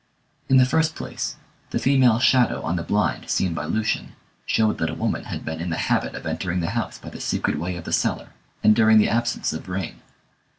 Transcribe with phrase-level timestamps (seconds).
[0.49, 1.35] In the first place,
[1.69, 4.15] the female shadow on the blind seen by Lucian,
[4.47, 7.21] showed that a woman had been in the habit of entering the house by the
[7.21, 8.29] secret way of the cellar,
[8.63, 10.01] and during the absence of Vrain.